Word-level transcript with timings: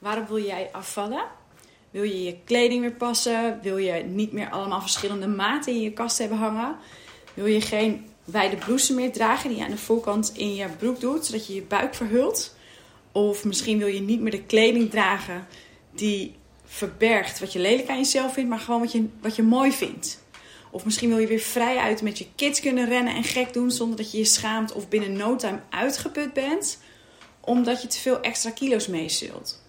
Waarom 0.00 0.26
wil 0.26 0.44
jij 0.44 0.68
afvallen? 0.72 1.24
Wil 1.90 2.02
je 2.02 2.22
je 2.22 2.36
kleding 2.44 2.80
weer 2.80 2.92
passen? 2.92 3.58
Wil 3.62 3.76
je 3.76 3.92
niet 3.92 4.32
meer 4.32 4.50
allemaal 4.50 4.80
verschillende 4.80 5.26
maten 5.26 5.72
in 5.72 5.80
je 5.80 5.92
kast 5.92 6.18
hebben 6.18 6.38
hangen? 6.38 6.76
Wil 7.34 7.46
je 7.46 7.60
geen 7.60 8.06
wijde 8.24 8.56
blouse 8.56 8.94
meer 8.94 9.12
dragen 9.12 9.48
die 9.48 9.58
je 9.58 9.64
aan 9.64 9.70
de 9.70 9.76
voorkant 9.76 10.32
in 10.36 10.54
je 10.54 10.68
broek 10.78 11.00
doet, 11.00 11.26
zodat 11.26 11.46
je 11.46 11.54
je 11.54 11.62
buik 11.62 11.94
verhult? 11.94 12.54
Of 13.12 13.44
misschien 13.44 13.78
wil 13.78 13.86
je 13.86 14.00
niet 14.00 14.20
meer 14.20 14.30
de 14.30 14.42
kleding 14.42 14.90
dragen 14.90 15.46
die 15.94 16.34
verbergt 16.64 17.40
wat 17.40 17.52
je 17.52 17.58
lelijk 17.58 17.88
aan 17.88 17.96
jezelf 17.96 18.32
vindt, 18.32 18.50
maar 18.50 18.58
gewoon 18.58 18.80
wat 18.80 18.92
je, 18.92 19.08
wat 19.20 19.36
je 19.36 19.42
mooi 19.42 19.72
vindt. 19.72 20.22
Of 20.70 20.84
misschien 20.84 21.08
wil 21.08 21.18
je 21.18 21.26
weer 21.26 21.38
vrij 21.38 21.76
uit 21.76 22.02
met 22.02 22.18
je 22.18 22.26
kids 22.34 22.60
kunnen 22.60 22.88
rennen 22.88 23.14
en 23.14 23.24
gek 23.24 23.52
doen 23.52 23.70
zonder 23.70 23.96
dat 23.96 24.12
je 24.12 24.18
je 24.18 24.24
schaamt 24.24 24.72
of 24.72 24.88
binnen 24.88 25.12
no 25.12 25.36
time 25.36 25.60
uitgeput 25.70 26.32
bent, 26.32 26.78
omdat 27.40 27.82
je 27.82 27.88
te 27.88 27.98
veel 27.98 28.20
extra 28.20 28.50
kilo's 28.50 28.86
meezult. 28.86 29.62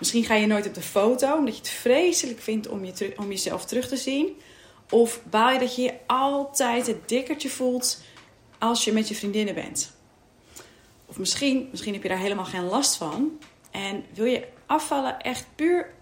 Misschien 0.00 0.24
ga 0.24 0.34
je 0.34 0.46
nooit 0.46 0.66
op 0.66 0.74
de 0.74 0.82
foto 0.82 1.36
omdat 1.36 1.54
je 1.54 1.60
het 1.60 1.70
vreselijk 1.70 2.40
vindt 2.40 2.68
om, 2.68 2.84
je 2.84 3.12
om 3.16 3.28
jezelf 3.28 3.64
terug 3.64 3.88
te 3.88 3.96
zien. 3.96 4.36
Of 4.90 5.20
baal 5.30 5.52
je 5.52 5.58
dat 5.58 5.76
je 5.76 5.82
je 5.82 5.92
altijd 6.06 6.86
het 6.86 7.08
dikkertje 7.08 7.50
voelt 7.50 8.00
als 8.58 8.84
je 8.84 8.92
met 8.92 9.08
je 9.08 9.14
vriendinnen 9.14 9.54
bent. 9.54 9.92
Of 11.06 11.18
misschien, 11.18 11.68
misschien 11.70 11.92
heb 11.92 12.02
je 12.02 12.08
daar 12.08 12.18
helemaal 12.18 12.44
geen 12.44 12.64
last 12.64 12.96
van. 12.96 13.38
En 13.70 14.04
wil 14.14 14.24
je 14.24 14.46
afvallen 14.66 15.20
echt 15.20 15.46
puur 15.54 15.92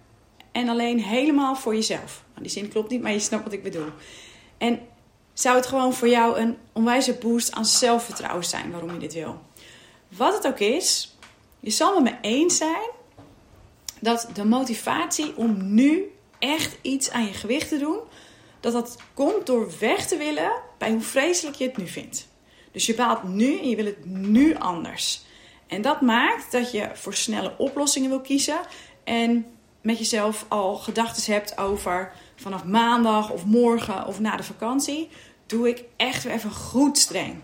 en 0.53 0.69
alleen 0.69 1.03
helemaal 1.03 1.57
voor 1.57 1.75
jezelf. 1.75 2.25
Nou, 2.31 2.43
die 2.43 2.51
zin 2.51 2.69
klopt 2.69 2.91
niet, 2.91 3.03
maar 3.03 3.13
je 3.13 3.19
snapt 3.19 3.45
wat 3.45 3.53
ik 3.53 3.63
bedoel. 3.63 3.89
En 4.59 4.81
zou 5.33 5.57
het 5.57 5.67
gewoon 5.67 5.93
voor 5.93 6.09
jou 6.09 6.39
een 6.39 6.57
onwijze 6.73 7.15
boost 7.15 7.53
aan 7.53 7.67
zelfvertrouwen 7.67 8.45
zijn 8.45 8.71
waarom 8.71 8.93
je 8.93 8.99
dit 8.99 9.15
wil? 9.15 9.41
Wat 10.09 10.35
het 10.35 10.47
ook 10.47 10.59
is, 10.59 11.17
je 11.61 11.71
zal 11.71 12.01
met 12.01 12.13
me 12.13 12.29
eens 12.29 12.57
zijn 12.57 12.97
dat 14.01 14.29
de 14.35 14.45
motivatie 14.45 15.37
om 15.37 15.75
nu 15.75 16.13
echt 16.39 16.77
iets 16.83 17.11
aan 17.11 17.25
je 17.25 17.33
gewicht 17.33 17.69
te 17.69 17.79
doen, 17.79 17.99
dat 18.61 18.73
dat 18.73 18.97
komt 19.15 19.47
door 19.47 19.71
weg 19.81 20.07
te 20.07 20.17
willen 20.17 20.53
bij 20.79 20.91
hoe 20.91 21.01
vreselijk 21.01 21.57
je 21.57 21.65
het 21.65 21.77
nu 21.77 21.87
vindt. 21.87 22.29
Dus 22.73 22.87
je 22.87 22.95
baalt 22.95 23.23
nu 23.23 23.59
en 23.59 23.69
je 23.69 23.77
wil 23.77 23.85
het 23.85 24.05
nu 24.05 24.57
anders. 24.57 25.23
En 25.67 25.83
dat 25.83 26.01
maakt 26.01 26.53
dat 26.53 26.73
je 26.73 26.91
voor 26.95 27.15
snelle 27.15 27.55
oplossingen 27.59 28.09
wil 28.09 28.21
kiezen 28.21 28.61
en 29.05 29.47
met 29.81 29.99
jezelf 29.99 30.45
al 30.49 30.77
gedachten 30.77 31.33
hebt 31.33 31.59
over 31.59 32.13
vanaf 32.37 32.65
maandag 32.65 33.31
of 33.31 33.45
morgen 33.45 34.07
of 34.07 34.21
na 34.21 34.37
de 34.37 34.43
vakantie, 34.43 35.09
doe 35.47 35.69
ik 35.69 35.85
echt 35.97 36.23
weer 36.25 36.33
even 36.33 36.51
goed 36.51 36.99
streng. 36.99 37.35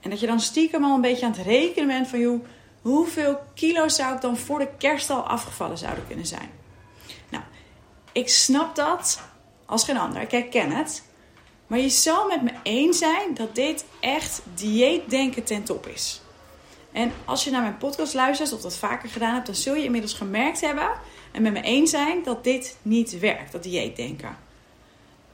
En 0.00 0.10
dat 0.10 0.20
je 0.20 0.26
dan 0.26 0.40
stiekem 0.40 0.84
al 0.84 0.94
een 0.94 1.00
beetje 1.00 1.26
aan 1.26 1.32
het 1.32 1.46
rekenen 1.46 1.86
bent 1.86 2.08
van 2.08 2.18
joh, 2.18 2.44
hoeveel 2.82 3.38
kilo 3.54 3.88
zou 3.88 4.14
ik 4.14 4.20
dan 4.20 4.36
voor 4.36 4.58
de 4.58 4.68
kerst 4.78 5.10
al 5.10 5.22
afgevallen 5.22 5.78
zouden 5.78 6.06
kunnen 6.06 6.26
zijn. 6.26 6.50
Nou, 7.28 7.44
ik 8.12 8.28
snap 8.28 8.76
dat 8.76 9.20
als 9.66 9.84
geen 9.84 9.98
ander. 9.98 10.22
Ik 10.22 10.30
herken 10.30 10.70
het. 10.70 11.06
Maar 11.66 11.78
je 11.78 11.88
zal 11.88 12.28
met 12.28 12.42
me 12.42 12.52
eens 12.62 12.98
zijn 12.98 13.34
dat 13.34 13.54
dit 13.54 13.84
echt 14.00 14.42
dieetdenken 14.54 15.44
ten 15.44 15.62
top 15.64 15.86
is. 15.86 16.20
En 16.92 17.12
als 17.24 17.44
je 17.44 17.50
naar 17.50 17.62
mijn 17.62 17.78
podcast 17.78 18.14
luistert 18.14 18.52
of 18.52 18.60
dat 18.60 18.76
vaker 18.76 19.08
gedaan 19.08 19.34
hebt, 19.34 19.46
dan 19.46 19.54
zul 19.54 19.74
je 19.74 19.84
inmiddels 19.84 20.12
gemerkt 20.12 20.60
hebben 20.60 20.90
en 21.32 21.42
met 21.42 21.52
me 21.52 21.60
eens 21.60 21.90
zijn 21.90 22.22
dat 22.22 22.44
dit 22.44 22.76
niet 22.82 23.18
werkt, 23.18 23.52
dat 23.52 23.62
dieetdenken. 23.62 24.36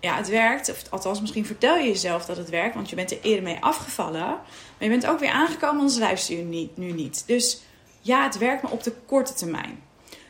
Ja, 0.04 0.16
het 0.16 0.28
werkt, 0.28 0.70
of 0.70 0.82
althans 0.90 1.20
misschien 1.20 1.46
vertel 1.46 1.76
je 1.76 1.88
jezelf 1.88 2.24
dat 2.24 2.36
het 2.36 2.50
werkt, 2.50 2.74
want 2.74 2.90
je 2.90 2.96
bent 2.96 3.10
er 3.10 3.20
eerder 3.22 3.42
mee 3.42 3.56
afgevallen. 3.60 4.20
Maar 4.20 4.42
je 4.78 4.88
bent 4.88 5.06
ook 5.06 5.18
weer 5.18 5.30
aangekomen, 5.30 5.80
anders 5.80 5.98
luister 5.98 6.36
je 6.36 6.68
nu 6.74 6.92
niet. 6.92 7.24
Dus 7.26 7.60
ja, 8.00 8.22
het 8.24 8.38
werkt, 8.38 8.62
maar 8.62 8.72
op 8.72 8.82
de 8.82 8.92
korte 9.06 9.34
termijn. 9.34 9.82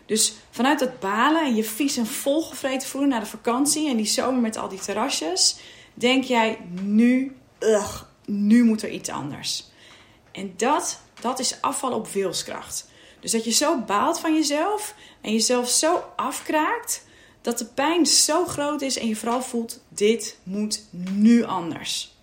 Dus 0.06 0.34
vanuit 0.50 0.78
dat 0.78 1.00
balen 1.00 1.44
en 1.44 1.54
je 1.54 1.64
vies 1.64 1.96
en 1.96 2.06
volgevreten 2.06 2.88
voelen 2.88 3.10
na 3.10 3.20
de 3.20 3.26
vakantie 3.26 3.88
en 3.88 3.96
die 3.96 4.06
zomer 4.06 4.40
met 4.40 4.56
al 4.56 4.68
die 4.68 4.78
terrasjes, 4.78 5.56
denk 5.94 6.24
jij 6.24 6.58
nu, 6.80 7.36
ugh, 7.58 8.02
nu 8.26 8.64
moet 8.64 8.82
er 8.82 8.90
iets 8.90 9.08
anders. 9.08 9.70
En 10.32 10.54
dat, 10.56 11.00
dat 11.20 11.38
is 11.38 11.60
afval 11.60 11.92
op 11.92 12.08
wilskracht. 12.08 12.88
Dus 13.20 13.30
dat 13.30 13.44
je 13.44 13.52
zo 13.52 13.78
baalt 13.78 14.20
van 14.20 14.34
jezelf 14.34 14.94
en 15.20 15.32
jezelf 15.32 15.68
zo 15.68 16.04
afkraakt 16.16 17.04
dat 17.44 17.58
de 17.58 17.64
pijn 17.64 18.06
zo 18.06 18.44
groot 18.44 18.82
is 18.82 18.98
en 18.98 19.08
je 19.08 19.16
vooral 19.16 19.42
voelt: 19.42 19.84
dit 19.88 20.38
moet 20.42 20.84
nu 20.90 21.44
anders. 21.44 22.16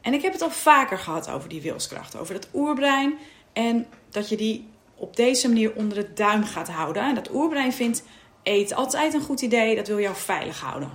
En 0.00 0.14
ik 0.14 0.22
heb 0.22 0.32
het 0.32 0.42
al 0.42 0.50
vaker 0.50 0.98
gehad 0.98 1.30
over 1.30 1.48
die 1.48 1.62
wilskracht, 1.62 2.16
over 2.16 2.34
dat 2.34 2.48
oerbrein 2.54 3.18
en 3.52 3.86
dat 4.10 4.28
je 4.28 4.36
die 4.36 4.68
op 4.94 5.16
deze 5.16 5.48
manier 5.48 5.74
onder 5.74 5.98
de 5.98 6.12
duim 6.12 6.44
gaat 6.44 6.68
houden. 6.68 7.02
En 7.02 7.14
dat 7.14 7.34
oerbrein 7.34 7.72
vindt 7.72 8.02
eet 8.42 8.74
altijd 8.74 9.14
een 9.14 9.22
goed 9.22 9.40
idee, 9.40 9.76
dat 9.76 9.86
wil 9.86 10.00
jou 10.00 10.16
veilig 10.16 10.60
houden. 10.60 10.90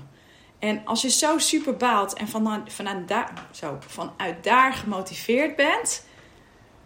En 0.60 0.82
als 0.86 1.02
je 1.02 1.10
zo 1.10 1.38
super 1.38 1.78
baalt 1.78 2.14
en 2.14 2.28
vanuit, 2.28 2.72
zo, 3.52 3.78
vanuit 3.88 4.44
daar 4.44 4.74
gemotiveerd 4.74 5.56
bent, 5.56 6.06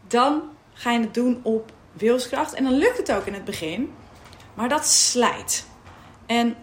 dan 0.08 0.42
ga 0.74 0.92
je 0.92 1.00
het 1.00 1.14
doen 1.14 1.40
op 1.44 1.72
wilskracht. 1.92 2.54
En 2.54 2.64
dan 2.64 2.74
lukt 2.74 2.98
het 2.98 3.12
ook 3.12 3.26
in 3.26 3.34
het 3.34 3.46
begin, 3.46 3.94
maar 4.54 4.70
dat 4.70 4.86
slijt. 4.86 5.72
En 6.26 6.56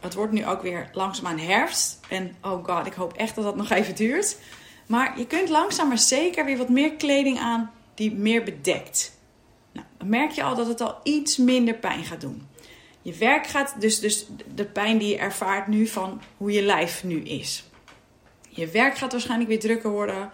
het 0.00 0.14
wordt 0.14 0.32
nu 0.32 0.46
ook 0.46 0.62
weer 0.62 0.90
langzaamaan 0.92 1.38
herfst. 1.38 2.00
En 2.08 2.36
oh 2.42 2.64
god, 2.64 2.86
ik 2.86 2.92
hoop 2.92 3.12
echt 3.12 3.34
dat 3.34 3.44
dat 3.44 3.56
nog 3.56 3.70
even 3.70 3.94
duurt. 3.94 4.38
Maar 4.86 5.18
je 5.18 5.26
kunt 5.26 5.48
langzaam 5.48 5.88
maar 5.88 5.98
zeker 5.98 6.44
weer 6.44 6.56
wat 6.56 6.68
meer 6.68 6.92
kleding 6.92 7.38
aan 7.38 7.70
die 7.94 8.14
meer 8.14 8.42
bedekt. 8.42 9.20
Nou, 9.72 9.86
dan 9.98 10.08
merk 10.08 10.30
je 10.30 10.42
al 10.42 10.54
dat 10.54 10.66
het 10.66 10.80
al 10.80 11.00
iets 11.02 11.36
minder 11.36 11.74
pijn 11.74 12.04
gaat 12.04 12.20
doen. 12.20 12.46
Je 13.02 13.14
werk 13.14 13.46
gaat 13.46 13.74
dus, 13.80 14.00
dus 14.00 14.26
de 14.54 14.64
pijn 14.64 14.98
die 14.98 15.08
je 15.08 15.18
ervaart 15.18 15.66
nu 15.66 15.86
van 15.86 16.20
hoe 16.36 16.52
je 16.52 16.62
lijf 16.62 17.04
nu 17.04 17.22
is. 17.22 17.64
Je 18.48 18.66
werk 18.66 18.96
gaat 18.96 19.12
waarschijnlijk 19.12 19.50
weer 19.50 19.60
drukker 19.60 19.90
worden. 19.90 20.30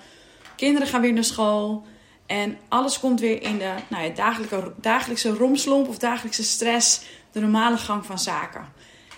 Kinderen 0.57 0.89
gaan 0.89 1.01
weer 1.01 1.13
naar 1.13 1.25
school. 1.25 1.87
En 2.27 2.59
alles 2.69 3.01
komt 3.01 3.21
weer 3.21 3.43
in 3.43 3.59
de 3.59 3.75
nou 3.89 4.05
ja, 4.05 4.11
dagelijkse, 4.11 4.73
dagelijkse 4.77 5.31
romslomp 5.31 5.89
of 5.89 5.99
dagelijkse 5.99 6.45
stress. 6.45 7.03
De 7.33 7.41
normale 7.41 7.77
gang 7.77 8.07
van 8.07 8.19
zaken. 8.19 8.73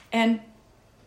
En 0.08 0.40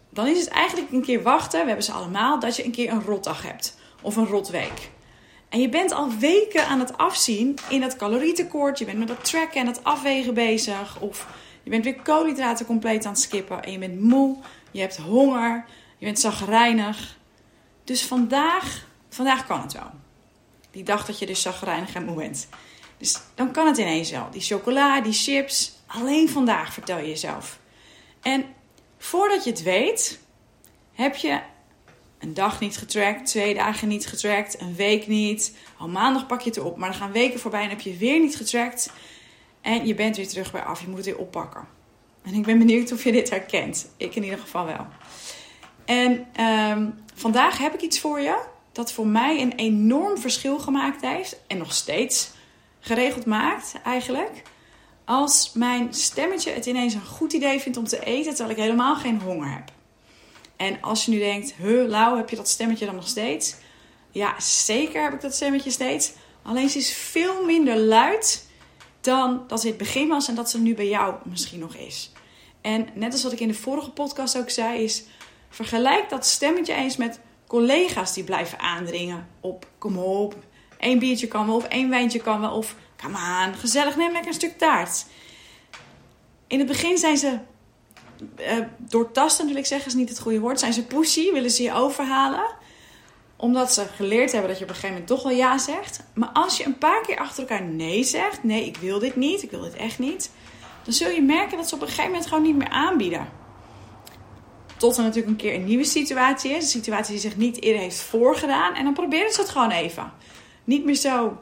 dan 0.09 0.27
is 0.27 0.39
het 0.39 0.49
eigenlijk 0.49 0.91
een 0.91 1.01
keer 1.01 1.21
wachten, 1.23 1.59
we 1.59 1.67
hebben 1.67 1.85
ze 1.85 1.91
allemaal, 1.91 2.39
dat 2.39 2.55
je 2.55 2.65
een 2.65 2.71
keer 2.71 2.91
een 2.91 3.03
rotdag 3.03 3.43
hebt. 3.43 3.77
Of 4.01 4.15
een 4.15 4.25
rotweek. 4.25 4.91
En 5.53 5.59
je 5.59 5.69
bent 5.69 5.91
al 5.91 6.09
weken 6.09 6.67
aan 6.67 6.79
het 6.79 6.97
afzien 6.97 7.57
in 7.69 7.81
dat 7.81 7.95
calorietekort. 7.95 8.79
Je 8.79 8.85
bent 8.85 8.97
met 8.97 9.07
dat 9.07 9.25
tracken 9.25 9.61
en 9.61 9.67
het 9.67 9.83
afwegen 9.83 10.33
bezig. 10.33 10.99
Of 10.99 11.27
je 11.63 11.69
bent 11.69 11.83
weer 11.83 12.01
koolhydraten 12.01 12.65
compleet 12.65 13.05
aan 13.05 13.11
het 13.11 13.21
skippen. 13.21 13.63
En 13.63 13.71
je 13.71 13.77
bent 13.77 14.01
moe. 14.01 14.37
Je 14.71 14.79
hebt 14.79 14.97
honger. 14.97 15.65
Je 15.97 16.05
bent 16.05 16.19
zagrijnig. 16.19 17.17
Dus 17.83 18.05
vandaag, 18.05 18.85
vandaag 19.09 19.45
kan 19.47 19.61
het 19.61 19.73
wel. 19.73 19.91
Die 20.71 20.83
dag 20.83 21.05
dat 21.05 21.19
je 21.19 21.25
dus 21.25 21.41
zagrijnig 21.41 21.93
en 21.93 22.05
moe 22.05 22.15
bent. 22.15 22.47
Dus 22.97 23.19
dan 23.35 23.51
kan 23.51 23.67
het 23.67 23.77
ineens 23.77 24.11
wel. 24.11 24.27
Die 24.31 24.41
chocola, 24.41 25.01
die 25.01 25.13
chips. 25.13 25.72
Alleen 25.95 26.29
vandaag 26.29 26.73
vertel 26.73 26.97
je 26.97 27.07
jezelf. 27.07 27.59
En 28.21 28.45
voordat 28.97 29.43
je 29.43 29.49
het 29.49 29.63
weet, 29.63 30.19
heb 30.93 31.15
je 31.15 31.39
een 32.19 32.33
dag 32.33 32.59
niet 32.59 32.77
getrackt, 32.77 33.25
twee 33.25 33.53
dagen 33.53 33.87
niet 33.87 34.07
getrackt, 34.07 34.61
een 34.61 34.75
week 34.75 35.07
niet. 35.07 35.57
Al 35.77 35.87
maandag 35.87 36.25
pak 36.25 36.41
je 36.41 36.49
het 36.49 36.59
op, 36.59 36.77
maar 36.77 36.89
dan 36.89 36.99
gaan 36.99 37.11
weken 37.11 37.39
voorbij 37.39 37.63
en 37.63 37.69
heb 37.69 37.81
je 37.81 37.97
weer 37.97 38.19
niet 38.19 38.35
getrackt. 38.35 38.91
En 39.61 39.87
je 39.87 39.95
bent 39.95 40.15
weer 40.15 40.27
terug 40.27 40.51
bij 40.51 40.61
af. 40.61 40.81
Je 40.81 40.87
moet 40.87 40.97
het 40.97 41.05
weer 41.05 41.17
oppakken. 41.17 41.67
En 42.21 42.33
ik 42.33 42.45
ben 42.45 42.57
benieuwd 42.57 42.91
of 42.91 43.03
je 43.03 43.11
dit 43.11 43.29
herkent. 43.29 43.93
Ik 43.97 44.15
in 44.15 44.23
ieder 44.23 44.39
geval 44.39 44.65
wel. 44.65 44.87
En 45.85 46.27
ehm, 46.33 46.89
vandaag 47.15 47.57
heb 47.57 47.73
ik 47.73 47.81
iets 47.81 47.99
voor 47.99 48.19
je 48.19 48.39
dat 48.71 48.93
voor 48.93 49.07
mij 49.07 49.41
een 49.41 49.53
enorm 49.53 50.17
verschil 50.17 50.59
gemaakt 50.59 51.01
heeft. 51.01 51.37
En 51.47 51.57
nog 51.57 51.73
steeds 51.73 52.31
geregeld 52.79 53.25
maakt 53.25 53.73
eigenlijk. 53.83 54.43
Als 55.05 55.51
mijn 55.53 55.93
stemmetje 55.93 56.51
het 56.51 56.65
ineens 56.65 56.93
een 56.93 57.05
goed 57.05 57.33
idee 57.33 57.59
vindt 57.59 57.77
om 57.77 57.85
te 57.85 58.03
eten 58.03 58.35
terwijl 58.35 58.57
ik 58.57 58.63
helemaal 58.63 58.95
geen 58.95 59.21
honger 59.21 59.51
heb. 59.51 59.71
En 60.55 60.81
als 60.81 61.05
je 61.05 61.11
nu 61.11 61.19
denkt, 61.19 61.53
huh, 61.53 61.87
Lau, 61.87 62.17
heb 62.17 62.29
je 62.29 62.35
dat 62.35 62.49
stemmetje 62.49 62.85
dan 62.85 62.95
nog 62.95 63.07
steeds? 63.07 63.55
Ja, 64.11 64.39
zeker 64.39 65.03
heb 65.03 65.13
ik 65.13 65.21
dat 65.21 65.35
stemmetje 65.35 65.71
steeds. 65.71 66.11
Alleen 66.41 66.69
ze 66.69 66.77
is 66.77 66.93
veel 66.93 67.45
minder 67.45 67.77
luid 67.77 68.47
dan 69.01 69.43
dat 69.47 69.59
ze 69.59 69.65
in 69.67 69.73
het 69.73 69.81
begin 69.81 70.07
was 70.07 70.27
en 70.27 70.35
dat 70.35 70.49
ze 70.49 70.59
nu 70.59 70.75
bij 70.75 70.87
jou 70.87 71.15
misschien 71.23 71.59
nog 71.59 71.75
is. 71.75 72.11
En 72.61 72.87
net 72.93 73.11
als 73.11 73.23
wat 73.23 73.31
ik 73.31 73.39
in 73.39 73.47
de 73.47 73.53
vorige 73.53 73.91
podcast 73.91 74.37
ook 74.37 74.49
zei, 74.49 74.83
is 74.83 75.03
vergelijk 75.49 76.09
dat 76.09 76.25
stemmetje 76.25 76.73
eens 76.73 76.97
met 76.97 77.19
collega's 77.47 78.13
die 78.13 78.23
blijven 78.23 78.59
aandringen 78.59 79.27
op 79.41 79.67
kom 79.77 79.97
op, 79.97 80.35
één 80.77 80.99
biertje 80.99 81.27
kan 81.27 81.45
wel 81.45 81.55
of 81.55 81.67
één 81.67 81.89
wijntje 81.89 82.19
kan 82.19 82.41
wel 82.41 82.51
of 82.51 82.75
kom 83.03 83.15
aan, 83.15 83.55
gezellig, 83.55 83.95
neem 83.95 84.11
lekker 84.11 84.27
een 84.27 84.37
stuk 84.37 84.57
taart. 84.57 85.05
In 86.47 86.59
het 86.59 86.67
begin 86.67 86.97
zijn 86.97 87.17
ze 87.17 87.39
uh, 88.39 88.65
doortastend, 88.77 89.49
wil 89.49 89.57
ik 89.57 89.65
zeggen, 89.65 89.87
is 89.87 89.93
niet 89.93 90.09
het 90.09 90.19
goede 90.19 90.39
woord. 90.39 90.59
Zijn 90.59 90.73
ze 90.73 90.85
pushy, 90.85 91.31
willen 91.31 91.51
ze 91.51 91.63
je 91.63 91.73
overhalen. 91.73 92.45
Omdat 93.35 93.73
ze 93.73 93.85
geleerd 93.95 94.31
hebben 94.31 94.49
dat 94.49 94.57
je 94.57 94.63
op 94.63 94.69
een 94.69 94.75
gegeven 94.75 94.95
moment 94.95 95.07
toch 95.07 95.23
wel 95.23 95.37
ja 95.37 95.57
zegt. 95.57 96.03
Maar 96.13 96.29
als 96.29 96.57
je 96.57 96.65
een 96.65 96.77
paar 96.77 97.01
keer 97.01 97.17
achter 97.17 97.39
elkaar 97.39 97.63
nee 97.63 98.03
zegt, 98.03 98.43
nee, 98.43 98.65
ik 98.65 98.77
wil 98.77 98.99
dit 98.99 99.15
niet, 99.15 99.43
ik 99.43 99.51
wil 99.51 99.61
dit 99.61 99.75
echt 99.75 99.99
niet. 99.99 100.31
dan 100.83 100.93
zul 100.93 101.09
je 101.09 101.21
merken 101.21 101.57
dat 101.57 101.69
ze 101.69 101.75
op 101.75 101.81
een 101.81 101.87
gegeven 101.87 102.11
moment 102.11 102.27
gewoon 102.27 102.43
niet 102.43 102.55
meer 102.55 102.69
aanbieden. 102.69 103.29
Tot 104.77 104.97
er 104.97 105.03
natuurlijk 105.03 105.29
een 105.29 105.35
keer 105.35 105.53
een 105.53 105.65
nieuwe 105.65 105.83
situatie 105.83 106.51
is. 106.51 106.63
Een 106.63 106.69
situatie 106.69 107.11
die 107.11 107.21
zich 107.21 107.37
niet 107.37 107.61
eerder 107.61 107.81
heeft 107.81 108.01
voorgedaan. 108.01 108.73
En 108.75 108.83
dan 108.83 108.93
proberen 108.93 109.33
ze 109.33 109.41
het 109.41 109.49
gewoon 109.49 109.71
even. 109.71 110.11
Niet 110.63 110.85
meer 110.85 110.95
zo 110.95 111.37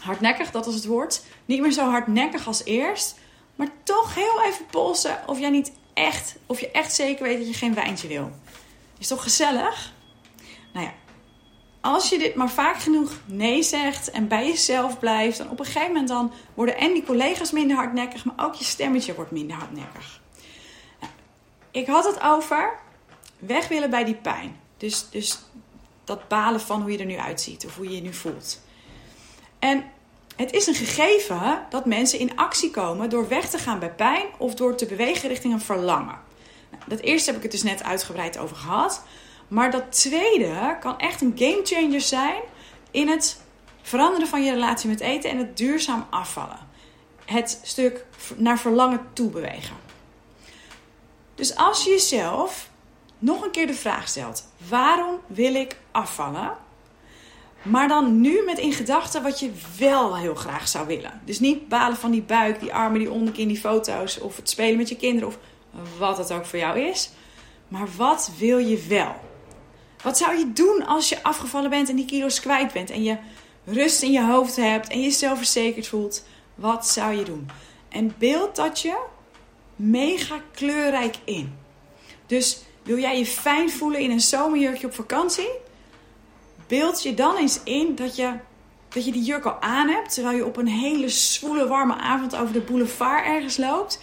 hardnekkig, 0.00 0.50
dat 0.50 0.66
is 0.66 0.74
het 0.74 0.86
woord. 0.86 1.22
Niet 1.44 1.60
meer 1.60 1.72
zo 1.72 1.90
hardnekkig 1.90 2.46
als 2.46 2.64
eerst. 2.64 3.18
Maar 3.56 3.68
toch 3.82 4.14
heel 4.14 4.42
even 4.42 4.66
polsen 4.66 5.22
of 5.26 5.38
jij 5.38 5.50
niet 5.50 5.72
echt, 5.94 6.36
of 6.46 6.60
je 6.60 6.70
echt 6.70 6.94
zeker 6.94 7.24
weet 7.24 7.38
dat 7.38 7.46
je 7.46 7.54
geen 7.54 7.74
wijntje 7.74 8.08
wil. 8.08 8.30
Is 8.98 9.06
toch 9.06 9.22
gezellig? 9.22 9.92
Nou 10.72 10.86
ja, 10.86 10.92
als 11.80 12.08
je 12.08 12.18
dit 12.18 12.34
maar 12.34 12.50
vaak 12.50 12.76
genoeg 12.76 13.12
nee 13.24 13.62
zegt 13.62 14.10
en 14.10 14.28
bij 14.28 14.46
jezelf 14.46 14.98
blijft, 14.98 15.38
dan 15.38 15.50
op 15.50 15.58
een 15.58 15.64
gegeven 15.64 15.88
moment 15.88 16.08
dan 16.08 16.32
worden 16.54 16.76
en 16.76 16.92
die 16.92 17.04
collega's 17.04 17.50
minder 17.50 17.76
hardnekkig, 17.76 18.24
maar 18.24 18.46
ook 18.46 18.54
je 18.54 18.64
stemmetje 18.64 19.14
wordt 19.14 19.30
minder 19.30 19.56
hardnekkig. 19.56 20.20
Nou, 21.00 21.12
ik 21.70 21.86
had 21.86 22.04
het 22.04 22.20
over 22.22 22.78
weg 23.38 23.68
willen 23.68 23.90
bij 23.90 24.04
die 24.04 24.14
pijn. 24.14 24.60
Dus, 24.76 25.10
dus 25.10 25.38
dat 26.04 26.28
balen 26.28 26.60
van 26.60 26.80
hoe 26.80 26.92
je 26.92 26.98
er 26.98 27.04
nu 27.04 27.16
uitziet 27.16 27.66
of 27.66 27.76
hoe 27.76 27.88
je 27.88 27.94
je 27.94 28.02
nu 28.02 28.14
voelt. 28.14 28.60
En 29.62 29.84
het 30.36 30.52
is 30.52 30.66
een 30.66 30.74
gegeven 30.74 31.66
dat 31.70 31.86
mensen 31.86 32.18
in 32.18 32.36
actie 32.36 32.70
komen 32.70 33.10
door 33.10 33.28
weg 33.28 33.50
te 33.50 33.58
gaan 33.58 33.78
bij 33.78 33.92
pijn 33.92 34.26
of 34.38 34.54
door 34.54 34.74
te 34.74 34.86
bewegen 34.86 35.28
richting 35.28 35.52
een 35.52 35.60
verlangen. 35.60 36.18
Nou, 36.70 36.82
dat 36.86 37.00
eerste 37.00 37.28
heb 37.28 37.36
ik 37.36 37.42
het 37.42 37.52
dus 37.52 37.62
net 37.62 37.82
uitgebreid 37.82 38.38
over 38.38 38.56
gehad. 38.56 39.02
Maar 39.48 39.70
dat 39.70 39.92
tweede 39.92 40.76
kan 40.80 40.98
echt 40.98 41.20
een 41.20 41.32
gamechanger 41.36 42.00
zijn 42.00 42.40
in 42.90 43.08
het 43.08 43.40
veranderen 43.82 44.28
van 44.28 44.44
je 44.44 44.52
relatie 44.52 44.88
met 44.88 45.00
eten 45.00 45.30
en 45.30 45.38
het 45.38 45.56
duurzaam 45.56 46.06
afvallen. 46.10 46.68
Het 47.24 47.60
stuk 47.62 48.04
naar 48.36 48.58
verlangen 48.58 49.00
toe 49.12 49.30
bewegen. 49.30 49.76
Dus 51.34 51.56
als 51.56 51.84
je 51.84 51.90
jezelf 51.90 52.70
nog 53.18 53.44
een 53.44 53.50
keer 53.50 53.66
de 53.66 53.74
vraag 53.74 54.08
stelt: 54.08 54.48
waarom 54.68 55.20
wil 55.26 55.54
ik 55.54 55.76
afvallen? 55.90 56.56
Maar 57.62 57.88
dan 57.88 58.20
nu 58.20 58.42
met 58.44 58.58
in 58.58 58.72
gedachten 58.72 59.22
wat 59.22 59.40
je 59.40 59.50
wel 59.78 60.16
heel 60.16 60.34
graag 60.34 60.68
zou 60.68 60.86
willen. 60.86 61.20
Dus 61.24 61.40
niet 61.40 61.68
balen 61.68 61.96
van 61.96 62.10
die 62.10 62.22
buik, 62.22 62.60
die 62.60 62.74
armen, 62.74 62.98
die 62.98 63.10
onderkin, 63.10 63.48
die 63.48 63.58
foto's. 63.58 64.18
Of 64.18 64.36
het 64.36 64.48
spelen 64.48 64.76
met 64.76 64.88
je 64.88 64.96
kinderen. 64.96 65.28
Of 65.28 65.38
wat 65.98 66.18
het 66.18 66.32
ook 66.32 66.46
voor 66.46 66.58
jou 66.58 66.78
is. 66.78 67.10
Maar 67.68 67.88
wat 67.96 68.30
wil 68.38 68.58
je 68.58 68.86
wel? 68.88 69.14
Wat 70.02 70.18
zou 70.18 70.38
je 70.38 70.52
doen 70.52 70.86
als 70.86 71.08
je 71.08 71.22
afgevallen 71.22 71.70
bent 71.70 71.88
en 71.88 71.96
die 71.96 72.04
kilo's 72.04 72.40
kwijt 72.40 72.72
bent. 72.72 72.90
En 72.90 73.02
je 73.02 73.16
rust 73.64 74.02
in 74.02 74.12
je 74.12 74.24
hoofd 74.24 74.56
hebt 74.56 74.88
en 74.88 75.00
je 75.00 75.10
zelfverzekerd 75.10 75.86
voelt. 75.86 76.24
Wat 76.54 76.88
zou 76.88 77.14
je 77.14 77.24
doen? 77.24 77.50
En 77.88 78.14
beeld 78.18 78.56
dat 78.56 78.80
je 78.80 78.96
mega 79.76 80.40
kleurrijk 80.54 81.16
in. 81.24 81.58
Dus 82.26 82.62
wil 82.82 82.98
jij 82.98 83.18
je 83.18 83.26
fijn 83.26 83.70
voelen 83.70 84.00
in 84.00 84.10
een 84.10 84.20
zomerjurkje 84.20 84.86
op 84.86 84.94
vakantie? 84.94 85.48
Beeld 86.72 87.02
je 87.02 87.14
dan 87.14 87.36
eens 87.36 87.60
in 87.62 87.94
dat 87.94 88.16
je, 88.16 88.32
dat 88.88 89.04
je 89.04 89.12
die 89.12 89.22
jurk 89.22 89.44
al 89.44 89.60
aan 89.60 89.88
hebt. 89.88 90.14
Terwijl 90.14 90.36
je 90.36 90.46
op 90.46 90.56
een 90.56 90.68
hele 90.68 91.08
zwoele 91.08 91.66
warme 91.66 91.94
avond 91.94 92.36
over 92.36 92.52
de 92.52 92.60
boulevard 92.60 93.26
ergens 93.26 93.56
loopt. 93.56 94.00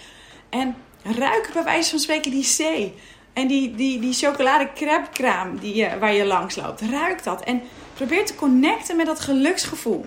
En 0.49 0.75
ruik 1.03 1.49
bij 1.53 1.63
wijze 1.63 1.89
van 1.89 1.99
spreken 1.99 2.31
die 2.31 2.43
zee. 2.43 2.93
En 3.33 3.47
die, 3.47 3.75
die, 3.75 3.99
die 3.99 4.13
chocolade 4.13 4.69
crepe 4.73 5.57
die 5.59 5.87
waar 5.99 6.13
je 6.13 6.25
langs 6.25 6.55
loopt. 6.55 6.81
Ruik 6.81 7.23
dat. 7.23 7.43
En 7.43 7.61
probeer 7.93 8.25
te 8.25 8.35
connecten 8.35 8.95
met 8.95 9.05
dat 9.05 9.19
geluksgevoel. 9.19 10.05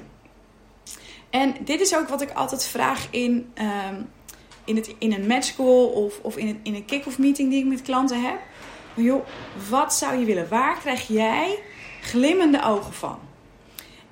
En 1.30 1.54
dit 1.60 1.80
is 1.80 1.96
ook 1.96 2.08
wat 2.08 2.22
ik 2.22 2.30
altijd 2.30 2.64
vraag 2.64 3.06
in, 3.10 3.52
um, 3.88 4.10
in, 4.64 4.76
het, 4.76 4.94
in 4.98 5.12
een 5.12 5.26
matchcall 5.26 5.84
of, 5.84 6.18
of 6.20 6.36
in 6.36 6.60
in 6.62 6.74
een 6.74 6.84
kick-off 6.84 7.18
meeting 7.18 7.50
die 7.50 7.58
ik 7.58 7.66
met 7.66 7.82
klanten 7.82 8.22
heb. 8.22 8.38
Maar 8.94 9.04
joh, 9.04 9.26
wat 9.70 9.94
zou 9.94 10.18
je 10.18 10.24
willen? 10.24 10.48
Waar 10.48 10.78
krijg 10.78 11.08
jij 11.08 11.58
glimmende 12.02 12.62
ogen 12.62 12.92
van. 12.92 13.18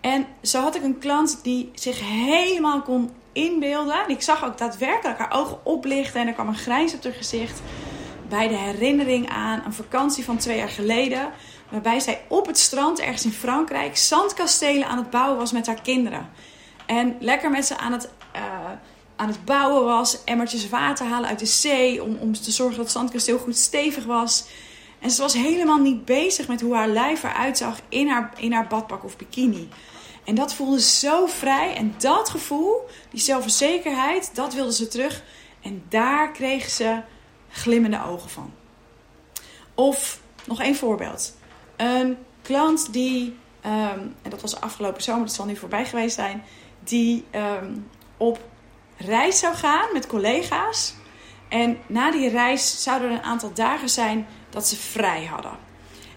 En 0.00 0.26
zo 0.42 0.60
had 0.60 0.74
ik 0.74 0.82
een 0.82 0.98
klant 0.98 1.38
die 1.42 1.70
zich 1.74 2.00
helemaal 2.00 2.82
kon 2.82 3.10
inbeelden. 3.32 4.08
ik 4.08 4.22
zag 4.22 4.44
ook 4.44 4.58
daadwerkelijk 4.58 5.18
haar 5.18 5.32
ogen 5.32 5.58
oplichten 5.62 6.20
en 6.20 6.26
er 6.26 6.32
kwam 6.32 6.48
een 6.48 6.54
grijns 6.54 6.94
op 6.94 7.04
haar 7.04 7.12
gezicht. 7.12 7.60
Bij 8.28 8.48
de 8.48 8.56
herinnering 8.56 9.30
aan 9.30 9.62
een 9.64 9.72
vakantie 9.72 10.24
van 10.24 10.36
twee 10.36 10.56
jaar 10.56 10.68
geleden. 10.68 11.30
Waarbij 11.68 12.00
zij 12.00 12.22
op 12.28 12.46
het 12.46 12.58
strand 12.58 13.00
ergens 13.00 13.24
in 13.24 13.32
Frankrijk 13.32 13.96
zandkastelen 13.96 14.86
aan 14.86 14.98
het 14.98 15.10
bouwen 15.10 15.38
was 15.38 15.52
met 15.52 15.66
haar 15.66 15.82
kinderen. 15.82 16.30
En 16.86 17.16
lekker 17.20 17.50
met 17.50 17.66
ze 17.66 17.78
aan 17.78 17.92
het, 17.92 18.08
uh, 18.36 18.42
aan 19.16 19.28
het 19.28 19.44
bouwen 19.44 19.84
was. 19.84 20.24
Emmertjes 20.24 20.68
water 20.68 21.06
halen 21.06 21.28
uit 21.28 21.38
de 21.38 21.46
zee. 21.46 22.02
Om, 22.02 22.16
om 22.20 22.32
te 22.32 22.50
zorgen 22.50 22.76
dat 22.76 22.84
het 22.84 22.94
zandkasteel 22.94 23.38
goed 23.38 23.56
stevig 23.56 24.04
was. 24.04 24.44
En 25.00 25.10
ze 25.10 25.22
was 25.22 25.34
helemaal 25.34 25.78
niet 25.78 26.04
bezig 26.04 26.48
met 26.48 26.60
hoe 26.60 26.74
haar 26.74 26.88
lijf 26.88 27.22
eruit 27.22 27.58
zag 27.58 27.80
in 27.88 28.08
haar, 28.08 28.32
in 28.36 28.52
haar 28.52 28.66
badpak 28.66 29.04
of 29.04 29.16
bikini. 29.16 29.68
En 30.24 30.34
dat 30.34 30.54
voelde 30.54 30.80
zo 30.80 31.26
vrij. 31.26 31.74
En 31.74 31.94
dat 31.98 32.28
gevoel, 32.28 32.88
die 33.10 33.20
zelfverzekerheid, 33.20 34.30
dat 34.34 34.54
wilde 34.54 34.72
ze 34.72 34.88
terug. 34.88 35.22
En 35.62 35.84
daar 35.88 36.32
kreeg 36.32 36.70
ze 36.70 37.00
glimmende 37.50 38.04
ogen 38.04 38.30
van. 38.30 38.52
Of 39.74 40.20
nog 40.44 40.60
één 40.60 40.76
voorbeeld. 40.76 41.36
Een 41.76 42.16
klant 42.42 42.92
die, 42.92 43.36
ehm, 43.60 43.98
en 44.22 44.30
dat 44.30 44.40
was 44.40 44.60
afgelopen 44.60 45.02
zomer, 45.02 45.26
dat 45.26 45.34
zal 45.34 45.46
nu 45.46 45.56
voorbij 45.56 45.84
geweest 45.84 46.14
zijn, 46.14 46.42
die 46.84 47.24
ehm, 47.30 47.72
op 48.16 48.40
reis 48.96 49.38
zou 49.38 49.54
gaan 49.54 49.86
met 49.92 50.06
collega's. 50.06 50.94
En 51.48 51.78
na 51.86 52.10
die 52.10 52.28
reis 52.28 52.82
zouden 52.82 53.10
er 53.10 53.14
een 53.14 53.22
aantal 53.22 53.52
dagen 53.54 53.88
zijn 53.88 54.26
dat 54.50 54.68
ze 54.68 54.76
vrij 54.76 55.24
hadden. 55.24 55.68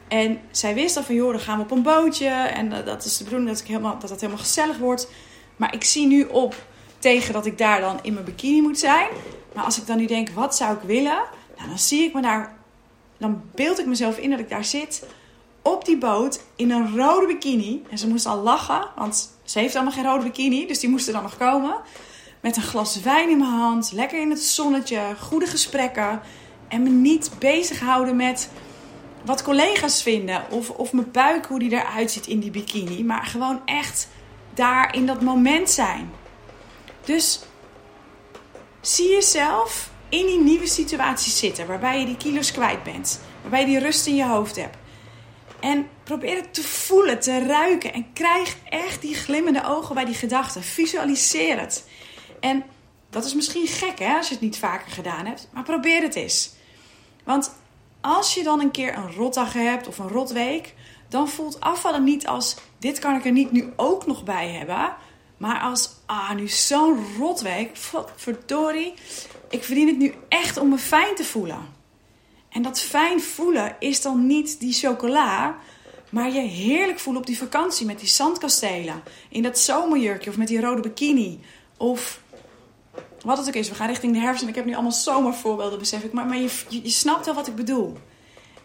En 0.08 0.40
zij 0.52 0.74
wist 0.74 0.96
dan 0.96 1.04
van, 1.04 1.16
joh, 1.16 1.32
dan 1.32 1.40
gaan 1.40 1.58
we 1.58 1.64
op 1.64 1.72
een 1.72 1.84
bootje. 1.84 2.28
En 2.28 2.72
eh, 2.72 2.86
dat 2.86 3.06
is 3.06 3.18
de 3.18 3.24
bedoeling 3.24 3.50
dat, 3.50 3.60
ik 3.60 3.68
helemaal, 3.68 4.00
dat 4.00 4.10
het 4.10 4.22
helemaal 4.22 4.44
gezellig 4.44 4.78
wordt. 4.78 5.08
Maar 5.56 5.74
ik 5.74 5.84
zie 5.84 6.08
nu 6.08 6.24
op 6.24 6.56
tegen 7.00 7.34
dat 7.34 7.46
ik 7.46 7.58
daar 7.58 7.82
dan 7.82 8.00
in 8.02 8.14
mijn 8.14 8.26
bikini 8.26 8.62
moet 8.62 8.80
zijn. 8.80 9.08
Maar 9.54 9.64
als 9.64 9.78
ik 9.78 9.88
dan 9.88 9.98
nu 9.98 10.06
denk, 10.06 10.30
wat 10.30 10.56
zou 10.56 10.76
ik 10.76 10.82
willen? 10.82 11.22
Nou, 11.58 11.70
dan 11.70 11.80
zie 11.80 12.04
ik 12.04 12.14
me 12.14 12.22
daar, 12.22 12.56
dan 13.18 13.42
beeld 13.56 13.80
ik 13.80 13.86
mezelf 13.86 14.18
in 14.18 14.30
dat 14.30 14.40
ik 14.40 14.50
daar 14.50 14.66
zit 14.66 15.04
op 15.62 15.86
die 15.86 15.98
boot 15.98 16.42
in 16.56 16.72
een 16.72 16.98
rode 16.98 17.28
bikini. 17.28 17.84
En 17.90 17.98
ze 17.98 18.08
moest 18.08 18.26
al 18.26 18.42
lachen, 18.42 18.88
want 18.96 19.30
ze 19.44 19.60
heeft 19.60 19.76
allemaal 19.76 19.94
geen 19.94 20.06
rode 20.06 20.24
bikini, 20.24 20.68
dus 20.68 20.80
die 20.80 20.90
moest 20.90 21.08
er 21.08 21.14
dan 21.14 21.24
nog 21.24 21.38
komen. 21.38 21.76
Met 22.40 22.56
een 22.56 22.62
glas 22.62 23.02
wijn 23.02 23.30
in 23.30 23.38
mijn 23.38 23.50
hand, 23.50 23.92
lekker 23.92 24.22
in 24.22 24.30
het 24.30 24.42
zonnetje, 24.44 25.00
goede 25.20 25.46
gesprekken. 25.46 26.22
En 26.74 26.84
me 26.84 26.90
niet 26.90 27.32
bezighouden 27.40 28.16
met 28.16 28.50
wat 29.26 29.44
collega's 29.44 30.04
vinden. 30.04 30.44
Of, 30.50 30.70
of 30.70 30.94
mijn 30.94 31.12
buik, 31.12 31.46
hoe 31.46 31.60
die 31.60 31.72
eruit 31.72 32.12
ziet 32.12 32.28
in 32.28 32.40
die 32.40 32.52
bikini. 32.52 33.04
Maar 33.04 33.26
gewoon 33.26 33.62
echt 33.66 34.08
daar 34.54 34.96
in 34.96 35.06
dat 35.06 35.22
moment 35.22 35.70
zijn. 35.70 36.12
Dus 37.06 37.40
zie 38.82 39.10
jezelf 39.10 39.90
in 40.10 40.26
die 40.26 40.40
nieuwe 40.40 40.68
situatie 40.68 41.32
zitten. 41.32 41.68
Waarbij 41.68 42.00
je 42.00 42.06
die 42.06 42.18
kilo's 42.18 42.52
kwijt 42.52 42.84
bent. 42.84 43.22
Waarbij 43.42 43.60
je 43.60 43.66
die 43.66 43.80
rust 43.80 44.08
in 44.08 44.16
je 44.16 44.26
hoofd 44.26 44.56
hebt. 44.56 44.78
En 45.60 45.88
probeer 46.04 46.36
het 46.36 46.54
te 46.54 46.64
voelen, 46.64 47.20
te 47.20 47.46
ruiken. 47.46 47.94
En 47.94 48.14
krijg 48.14 48.58
echt 48.70 49.02
die 49.02 49.16
glimmende 49.16 49.66
ogen 49.66 49.96
bij 49.96 50.06
die 50.06 50.16
gedachten. 50.16 50.64
Visualiseer 50.64 51.60
het. 51.60 51.88
En 52.40 52.64
dat 53.10 53.26
is 53.26 53.34
misschien 53.34 53.68
gek 53.68 54.00
hè, 54.00 54.16
als 54.16 54.28
je 54.28 54.34
het 54.34 54.44
niet 54.44 54.58
vaker 54.58 54.92
gedaan 54.92 55.26
hebt. 55.26 55.50
Maar 55.52 55.64
probeer 55.64 56.02
het 56.02 56.16
eens. 56.16 56.62
Want 57.24 57.56
als 58.02 58.34
je 58.34 58.44
dan 58.44 58.60
een 58.60 58.72
keer 58.72 58.98
een 58.98 59.14
rotdag 59.14 59.54
hebt 59.54 59.88
of 59.88 59.98
een 59.98 60.08
rotweek, 60.08 60.74
dan 61.10 61.30
voelt 61.30 61.60
afvallen 61.60 62.04
niet 62.04 62.28
als 62.28 62.56
dit 62.78 63.00
kan 63.00 63.16
ik 63.16 63.26
er 63.26 63.32
niet 63.32 63.52
nu 63.52 63.74
ook 63.76 64.06
nog 64.06 64.24
bij 64.24 64.50
hebben. 64.50 64.96
Maar 65.38 65.60
als, 65.60 65.90
ah, 66.06 66.32
nu 66.32 66.48
zo'n 66.48 67.06
rotweek, 67.18 67.70
verdorie, 68.16 68.94
ik 69.50 69.64
verdien 69.64 69.88
het 69.88 69.98
nu 69.98 70.14
echt 70.30 70.58
om 70.58 70.70
me 70.70 70.78
fijn 70.78 71.16
te 71.16 71.24
voelen. 71.24 71.68
En 72.50 72.62
dat 72.62 72.80
fijn 72.80 73.22
voelen 73.22 73.76
is 73.80 74.02
dan 74.02 74.28
niet 74.28 74.60
die 74.60 74.74
chocola, 74.74 75.58
maar 76.10 76.32
je 76.32 76.42
heerlijk 76.42 77.00
voelen 77.00 77.22
op 77.22 77.28
die 77.28 77.38
vakantie 77.38 77.86
met 77.86 78.00
die 78.00 78.08
zandkastelen. 78.08 79.04
In 79.30 79.44
dat 79.44 79.60
zomerjurkje 79.60 80.30
of 80.30 80.38
met 80.38 80.48
die 80.48 80.62
rode 80.62 80.82
bikini. 80.82 81.40
Of 81.78 82.22
wat 83.24 83.38
het 83.38 83.48
ook 83.48 83.54
is, 83.54 83.70
we 83.70 83.76
gaan 83.76 83.88
richting 83.88 84.14
de 84.14 84.20
herfst 84.20 84.44
en 84.44 84.50
ik 84.50 84.56
heb 84.56 84.66
nu 84.66 84.74
allemaal 84.74 84.92
zomervoorbeelden, 84.92 85.80
besef 85.80 86.04
ik. 86.04 86.14
Maar, 86.14 86.26
maar 86.26 86.38
je, 86.38 86.50
je, 86.70 86.90
snapt 86.90 87.26
wel 87.26 87.36
wat 87.36 87.48
ik 87.48 87.56
bedoel. 87.56 87.98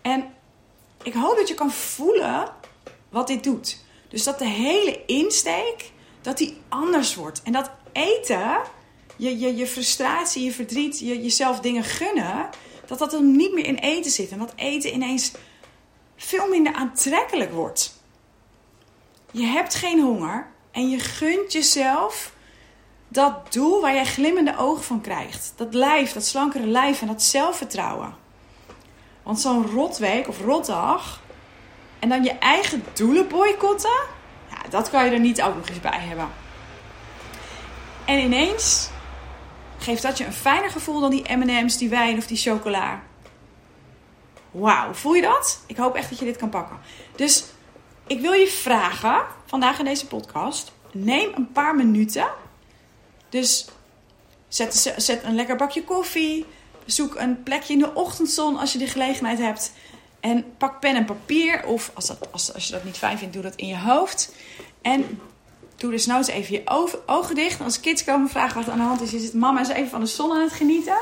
En 0.03 0.25
ik 1.03 1.15
hoop 1.15 1.37
dat 1.37 1.49
je 1.49 1.55
kan 1.55 1.71
voelen 1.71 2.49
wat 3.09 3.27
dit 3.27 3.45
doet. 3.45 3.85
Dus 4.09 4.25
dat 4.25 4.39
de 4.39 4.47
hele 4.47 5.05
insteek, 5.07 5.93
dat 6.21 6.39
die 6.39 6.57
anders 6.69 7.15
wordt. 7.15 7.43
En 7.43 7.53
dat 7.53 7.71
eten, 7.93 8.61
je, 9.17 9.39
je, 9.39 9.57
je 9.57 9.67
frustratie, 9.67 10.45
je 10.45 10.53
verdriet, 10.53 10.99
je, 10.99 11.23
jezelf 11.23 11.61
dingen 11.61 11.85
gunnen, 11.85 12.49
dat 12.87 12.99
dat 12.99 13.11
dan 13.11 13.37
niet 13.37 13.53
meer 13.53 13.67
in 13.67 13.77
eten 13.77 14.11
zit. 14.11 14.31
En 14.31 14.39
dat 14.39 14.53
eten 14.57 14.95
ineens 14.95 15.33
veel 16.17 16.49
minder 16.49 16.73
aantrekkelijk 16.73 17.53
wordt. 17.53 17.97
Je 19.31 19.45
hebt 19.45 19.75
geen 19.75 20.01
honger 20.01 20.47
en 20.71 20.91
je 20.91 20.99
gunt 20.99 21.53
jezelf 21.53 22.33
dat 23.09 23.53
doel 23.53 23.81
waar 23.81 23.95
jij 23.95 24.05
glimmende 24.05 24.57
ogen 24.59 24.85
van 24.85 25.01
krijgt. 25.01 25.53
Dat 25.57 25.75
lijf, 25.75 26.13
dat 26.13 26.25
slankere 26.25 26.67
lijf 26.67 27.01
en 27.01 27.07
dat 27.07 27.23
zelfvertrouwen. 27.23 28.15
Want 29.23 29.41
zo'n 29.41 29.67
rotweek 29.67 30.29
of 30.29 30.41
rotdag 30.41 31.21
en 31.99 32.09
dan 32.09 32.25
je 32.25 32.33
eigen 32.33 32.85
doelen 32.93 33.29
boycotten, 33.29 34.01
ja, 34.51 34.69
dat 34.71 34.91
kan 34.91 35.05
je 35.05 35.11
er 35.11 35.21
niet 35.21 35.43
ook 35.43 35.57
nog 35.57 35.69
eens 35.69 35.81
bij 35.81 36.01
hebben. 36.01 36.29
En 38.05 38.19
ineens 38.19 38.91
geeft 39.79 40.03
dat 40.03 40.19
je 40.19 40.25
een 40.25 40.33
fijner 40.33 40.71
gevoel 40.71 41.01
dan 41.01 41.11
die 41.11 41.37
MM's, 41.37 41.77
die 41.77 41.89
wijn 41.89 42.17
of 42.17 42.27
die 42.27 42.37
chocola. 42.37 43.03
Wauw, 44.51 44.93
voel 44.93 45.15
je 45.15 45.23
dat? 45.23 45.61
Ik 45.67 45.77
hoop 45.77 45.95
echt 45.95 46.09
dat 46.11 46.19
je 46.19 46.25
dit 46.25 46.37
kan 46.37 46.49
pakken. 46.49 46.79
Dus 47.17 47.45
ik 48.07 48.21
wil 48.21 48.33
je 48.33 48.47
vragen, 48.47 49.23
vandaag 49.47 49.79
in 49.79 49.85
deze 49.85 50.07
podcast, 50.07 50.73
neem 50.93 51.31
een 51.35 51.53
paar 51.53 51.77
minuten. 51.77 52.27
Dus 53.29 53.67
zet, 54.49 54.95
zet 54.97 55.23
een 55.23 55.35
lekker 55.35 55.57
bakje 55.57 55.85
koffie. 55.85 56.47
Zoek 56.85 57.15
een 57.15 57.43
plekje 57.43 57.73
in 57.73 57.79
de 57.79 57.95
ochtendzon 57.95 58.57
als 58.57 58.73
je 58.73 58.79
de 58.79 58.87
gelegenheid 58.87 59.39
hebt. 59.39 59.73
En 60.21 60.45
pak 60.57 60.81
pen 60.81 60.97
en 60.97 61.05
papier. 61.05 61.67
Of 61.67 61.91
als, 61.95 62.07
dat, 62.07 62.33
als, 62.33 62.55
als 62.55 62.67
je 62.67 62.73
dat 62.73 62.85
niet 62.85 62.97
fijn 62.97 63.19
vindt, 63.19 63.35
doe 63.35 63.43
dat 63.43 63.57
in 63.57 63.67
je 63.67 63.79
hoofd. 63.79 64.33
En 64.83 65.21
doe 65.77 65.91
dus 65.91 66.07
nou 66.07 66.25
even 66.25 66.55
je 66.55 66.91
ogen 67.07 67.35
dicht. 67.35 67.61
Als 67.61 67.81
kids 67.81 68.05
komen 68.05 68.29
vragen 68.29 68.57
wat 68.57 68.67
er 68.67 68.73
aan 68.73 68.79
de 68.79 68.85
hand 68.85 69.01
is, 69.01 69.11
je 69.11 69.19
zit 69.19 69.35
mama 69.35 69.59
eens 69.59 69.69
even 69.69 69.91
van 69.91 70.01
de 70.01 70.07
zon 70.07 70.33
aan 70.33 70.43
het 70.43 70.53
genieten. 70.53 70.99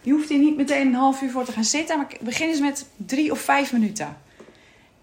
Je 0.00 0.12
hoeft 0.12 0.28
hier 0.28 0.38
niet 0.38 0.56
meteen 0.56 0.86
een 0.86 0.94
half 0.94 1.22
uur 1.22 1.30
voor 1.30 1.44
te 1.44 1.52
gaan 1.52 1.64
zitten. 1.64 1.96
Maar 1.96 2.06
begin 2.20 2.48
eens 2.48 2.60
met 2.60 2.86
drie 2.96 3.30
of 3.30 3.40
vijf 3.40 3.72
minuten. 3.72 4.16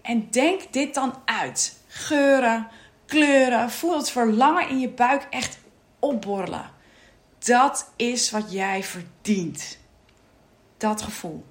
En 0.02 0.28
denk 0.30 0.60
dit 0.70 0.94
dan 0.94 1.14
uit. 1.24 1.76
Geuren, 1.86 2.68
kleuren. 3.06 3.70
Voel 3.70 3.96
het 3.96 4.10
verlangen 4.10 4.68
in 4.68 4.78
je 4.78 4.88
buik 4.88 5.26
echt 5.30 5.58
opborrelen. 6.02 6.70
Dat 7.38 7.90
is 7.96 8.30
wat 8.30 8.52
jij 8.52 8.82
verdient. 8.82 9.78
Dat 10.76 11.02
gevoel. 11.02 11.44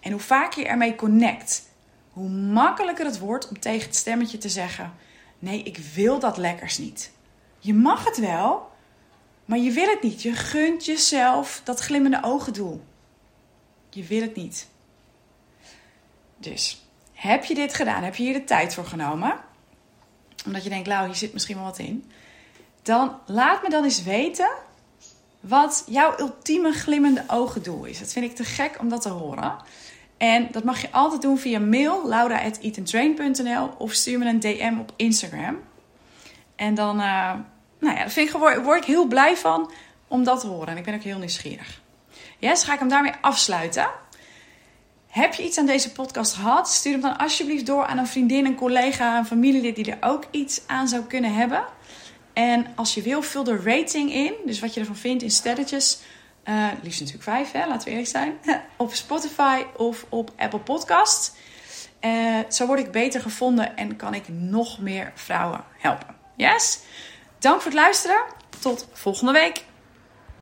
En 0.00 0.10
hoe 0.10 0.20
vaak 0.20 0.52
je 0.52 0.66
ermee 0.66 0.94
connect, 0.94 1.68
hoe 2.10 2.28
makkelijker 2.28 3.04
het 3.04 3.18
wordt 3.18 3.48
om 3.48 3.60
tegen 3.60 3.86
het 3.86 3.96
stemmetje 3.96 4.38
te 4.38 4.48
zeggen: 4.48 4.92
Nee, 5.38 5.62
ik 5.62 5.78
wil 5.78 6.18
dat 6.18 6.36
lekkers 6.36 6.78
niet. 6.78 7.10
Je 7.58 7.74
mag 7.74 8.04
het 8.04 8.18
wel, 8.18 8.70
maar 9.44 9.58
je 9.58 9.70
wil 9.70 9.88
het 9.88 10.02
niet. 10.02 10.22
Je 10.22 10.32
gunt 10.32 10.84
jezelf 10.84 11.60
dat 11.64 11.80
glimmende 11.80 12.20
ogen 12.22 12.52
doel. 12.52 12.84
Je 13.90 14.04
wil 14.04 14.20
het 14.20 14.34
niet. 14.34 14.68
Dus, 16.38 16.86
heb 17.12 17.44
je 17.44 17.54
dit 17.54 17.74
gedaan? 17.74 18.02
Heb 18.02 18.14
je 18.14 18.22
hier 18.22 18.32
de 18.32 18.44
tijd 18.44 18.74
voor 18.74 18.84
genomen? 18.84 19.40
Omdat 20.46 20.62
je 20.62 20.68
denkt, 20.68 20.86
Lau, 20.86 21.06
hier 21.06 21.14
zit 21.14 21.32
misschien 21.32 21.56
wel 21.56 21.64
wat 21.64 21.78
in. 21.78 22.10
Dan 22.82 23.18
laat 23.26 23.62
me 23.62 23.70
dan 23.70 23.84
eens 23.84 24.02
weten 24.02 24.50
wat 25.40 25.84
jouw 25.86 26.18
ultieme 26.18 26.72
glimmende 26.72 27.24
ogen 27.26 27.62
doel 27.62 27.84
is. 27.84 27.98
Dat 27.98 28.12
vind 28.12 28.24
ik 28.24 28.36
te 28.36 28.44
gek 28.44 28.76
om 28.80 28.88
dat 28.88 29.02
te 29.02 29.08
horen. 29.08 29.56
En 30.16 30.48
dat 30.50 30.64
mag 30.64 30.80
je 30.80 30.92
altijd 30.92 31.22
doen 31.22 31.38
via 31.38 31.58
mail, 31.58 32.08
laura.eatandrain.nl 32.08 33.68
of 33.78 33.92
stuur 33.92 34.18
me 34.18 34.26
een 34.26 34.40
DM 34.40 34.76
op 34.80 34.92
Instagram. 34.96 35.58
En 36.56 36.74
dan, 36.74 36.96
uh, 36.96 37.32
nou 37.78 37.94
ja, 37.94 37.94
daar 37.94 38.10
vind 38.10 38.28
ik, 38.28 38.36
word 38.62 38.78
ik 38.78 38.84
heel 38.84 39.06
blij 39.06 39.36
van 39.36 39.72
om 40.08 40.24
dat 40.24 40.40
te 40.40 40.46
horen. 40.46 40.68
En 40.68 40.76
ik 40.76 40.84
ben 40.84 40.94
ook 40.94 41.02
heel 41.02 41.18
nieuwsgierig. 41.18 41.80
Yes, 42.38 42.64
ga 42.64 42.72
ik 42.72 42.78
hem 42.78 42.88
daarmee 42.88 43.12
afsluiten. 43.20 43.86
Heb 45.06 45.34
je 45.34 45.44
iets 45.44 45.58
aan 45.58 45.66
deze 45.66 45.92
podcast 45.92 46.34
gehad? 46.34 46.68
Stuur 46.68 46.92
hem 46.92 47.00
dan 47.00 47.18
alsjeblieft 47.18 47.66
door 47.66 47.84
aan 47.86 47.98
een 47.98 48.06
vriendin, 48.06 48.46
een 48.46 48.54
collega, 48.54 49.18
een 49.18 49.26
familielid 49.26 49.76
die 49.76 49.96
er 49.96 50.08
ook 50.08 50.24
iets 50.30 50.62
aan 50.66 50.88
zou 50.88 51.02
kunnen 51.02 51.34
hebben. 51.34 51.64
En 52.32 52.66
als 52.74 52.94
je 52.94 53.02
wil, 53.02 53.22
vul 53.22 53.44
de 53.44 53.56
rating 53.56 54.12
in. 54.12 54.34
Dus 54.44 54.60
wat 54.60 54.74
je 54.74 54.80
ervan 54.80 54.96
vindt 54.96 55.22
in 55.22 55.30
sterretjes. 55.30 55.98
Uh, 56.44 56.66
liefst 56.82 57.00
natuurlijk 57.00 57.28
vijf, 57.28 57.52
hè? 57.52 57.66
laten 57.66 57.84
we 57.84 57.90
eerlijk 57.90 58.08
zijn. 58.08 58.38
op 58.76 58.94
Spotify 58.94 59.62
of 59.76 60.06
op 60.08 60.30
Apple 60.36 60.58
Podcast. 60.58 61.36
Uh, 62.00 62.38
zo 62.48 62.66
word 62.66 62.78
ik 62.78 62.90
beter 62.90 63.20
gevonden 63.20 63.76
en 63.76 63.96
kan 63.96 64.14
ik 64.14 64.28
nog 64.28 64.80
meer 64.80 65.12
vrouwen 65.14 65.64
helpen. 65.78 66.14
Yes? 66.36 66.78
Dank 67.38 67.60
voor 67.60 67.70
het 67.70 67.80
luisteren. 67.80 68.22
Tot 68.60 68.88
volgende 68.92 69.32
week. 69.32 69.64